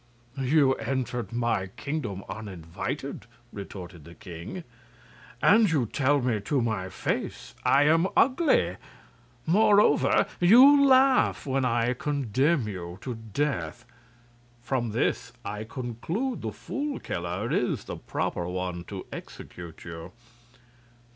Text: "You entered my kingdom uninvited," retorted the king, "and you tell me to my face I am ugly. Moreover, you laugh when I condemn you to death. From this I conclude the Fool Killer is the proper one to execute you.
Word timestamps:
"You 0.39 0.73
entered 0.77 1.31
my 1.31 1.67
kingdom 1.67 2.23
uninvited," 2.27 3.27
retorted 3.53 4.03
the 4.03 4.15
king, 4.15 4.63
"and 5.43 5.69
you 5.69 5.85
tell 5.85 6.23
me 6.23 6.39
to 6.41 6.59
my 6.59 6.89
face 6.89 7.53
I 7.63 7.83
am 7.83 8.07
ugly. 8.17 8.77
Moreover, 9.45 10.25
you 10.39 10.83
laugh 10.87 11.45
when 11.45 11.65
I 11.65 11.93
condemn 11.93 12.67
you 12.67 12.97
to 13.01 13.13
death. 13.13 13.85
From 14.63 14.89
this 14.89 15.33
I 15.45 15.65
conclude 15.65 16.41
the 16.41 16.51
Fool 16.51 16.99
Killer 16.99 17.51
is 17.51 17.83
the 17.83 17.97
proper 17.97 18.47
one 18.49 18.83
to 18.85 19.05
execute 19.11 19.85
you. 19.85 20.13